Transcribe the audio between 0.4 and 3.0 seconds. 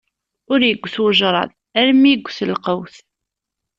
Ur igget ujṛad armi igget lqewt.